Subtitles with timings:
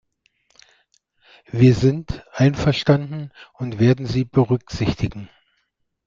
[1.51, 5.29] Wir sind einverstanden und werden sie berücksichtigen.